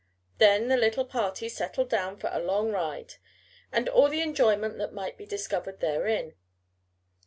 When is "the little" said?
0.67-1.05